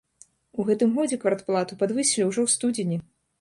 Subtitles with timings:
[0.61, 2.97] У гэтым годзе квартплату падвысілі ўжо ў студзені.